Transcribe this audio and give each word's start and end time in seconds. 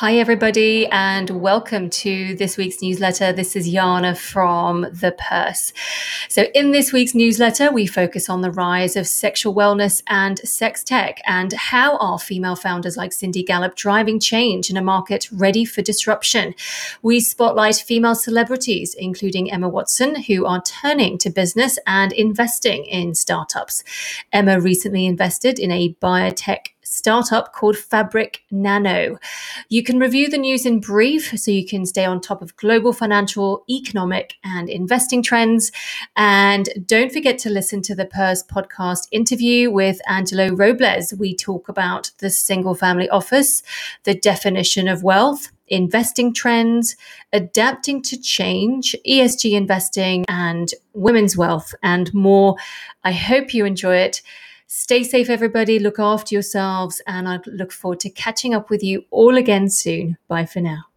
Hi, 0.00 0.16
everybody, 0.16 0.86
and 0.86 1.28
welcome 1.28 1.90
to 1.90 2.34
this 2.36 2.56
week's 2.56 2.80
newsletter. 2.80 3.34
This 3.34 3.54
is 3.54 3.70
Jana 3.70 4.14
from 4.14 4.86
The 4.90 5.14
Purse. 5.28 5.74
So, 6.30 6.44
in 6.54 6.70
this 6.70 6.90
week's 6.90 7.14
newsletter, 7.14 7.70
we 7.70 7.86
focus 7.86 8.30
on 8.30 8.40
the 8.40 8.50
rise 8.50 8.96
of 8.96 9.06
sexual 9.06 9.54
wellness 9.54 10.02
and 10.06 10.38
sex 10.38 10.82
tech 10.82 11.20
and 11.26 11.52
how 11.52 11.98
are 11.98 12.18
female 12.18 12.56
founders 12.56 12.96
like 12.96 13.12
Cindy 13.12 13.42
Gallop 13.42 13.76
driving 13.76 14.18
change 14.18 14.70
in 14.70 14.78
a 14.78 14.82
market 14.82 15.28
ready 15.30 15.66
for 15.66 15.82
disruption. 15.82 16.54
We 17.02 17.20
spotlight 17.20 17.76
female 17.76 18.14
celebrities, 18.14 18.94
including 18.94 19.52
Emma 19.52 19.68
Watson, 19.68 20.22
who 20.22 20.46
are 20.46 20.62
turning 20.62 21.18
to 21.18 21.28
business 21.28 21.78
and 21.86 22.14
investing 22.14 22.86
in 22.86 23.14
startups. 23.14 23.84
Emma 24.32 24.62
recently 24.62 25.04
invested 25.04 25.58
in 25.58 25.70
a 25.70 25.92
biotech 26.00 26.68
startup 26.82 27.52
called 27.52 27.76
FabricNano. 27.76 29.16
You 29.68 29.82
can 29.82 29.98
review 29.98 30.28
the 30.28 30.38
news 30.38 30.66
in 30.66 30.80
brief 30.80 31.32
so 31.38 31.50
you 31.50 31.66
can 31.66 31.86
stay 31.86 32.04
on 32.04 32.20
top 32.20 32.42
of 32.42 32.56
global 32.56 32.92
financial, 32.92 33.64
economic, 33.68 34.34
and 34.44 34.68
investing 34.68 35.22
trends. 35.22 35.70
And 36.16 36.68
don't 36.86 37.12
forget 37.12 37.38
to 37.40 37.50
listen 37.50 37.82
to 37.82 37.94
the 37.94 38.06
Purse 38.06 38.42
podcast 38.42 39.08
interview 39.12 39.70
with 39.70 40.00
Angelo 40.08 40.48
Robles. 40.48 41.14
We 41.14 41.34
talk 41.34 41.68
about 41.68 42.10
the 42.18 42.30
single 42.30 42.74
family 42.74 43.08
office, 43.08 43.62
the 44.04 44.14
definition 44.14 44.88
of 44.88 45.02
wealth 45.02 45.50
investing 45.70 46.34
trends, 46.34 46.96
adapting 47.32 48.02
to 48.02 48.20
change, 48.20 48.94
ESG 49.06 49.52
investing, 49.52 50.24
and 50.28 50.68
women's 50.94 51.36
wealth, 51.36 51.74
and 51.82 52.12
more. 52.12 52.56
I 53.04 53.12
hope 53.12 53.54
you 53.54 53.64
enjoy 53.64 53.96
it. 53.96 54.20
Stay 54.72 55.02
safe, 55.02 55.28
everybody. 55.28 55.80
Look 55.80 55.98
after 55.98 56.32
yourselves. 56.32 57.02
And 57.04 57.28
I 57.28 57.40
look 57.44 57.72
forward 57.72 57.98
to 58.00 58.08
catching 58.08 58.54
up 58.54 58.70
with 58.70 58.84
you 58.84 59.04
all 59.10 59.36
again 59.36 59.68
soon. 59.68 60.16
Bye 60.28 60.46
for 60.46 60.60
now. 60.60 60.89